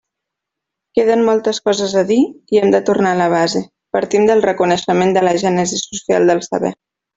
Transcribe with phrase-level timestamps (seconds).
[0.99, 2.17] Queden moltes coses a dir,
[2.57, 3.63] i hem de tornar a la base:
[3.99, 6.77] partim del reconeixement de la gènesi social del saber.